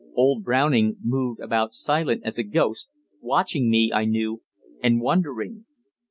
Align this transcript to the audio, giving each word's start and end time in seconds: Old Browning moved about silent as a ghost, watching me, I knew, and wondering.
Old 0.15 0.43
Browning 0.43 0.97
moved 1.03 1.39
about 1.41 1.75
silent 1.75 2.23
as 2.25 2.39
a 2.39 2.43
ghost, 2.43 2.89
watching 3.21 3.69
me, 3.69 3.91
I 3.93 4.05
knew, 4.05 4.41
and 4.81 4.99
wondering. 4.99 5.67